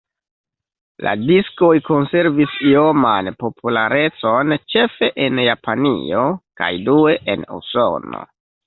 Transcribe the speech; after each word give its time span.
La 1.07 1.11
diskoj 1.31 1.69
konservis 1.89 2.57
ioman 2.71 3.31
popularecon 3.45 4.59
ĉefe 4.75 5.13
en 5.29 5.45
Japanio 5.51 6.29
kaj 6.63 6.73
due 6.91 7.19
en 7.37 7.51
Usono. 7.63 8.29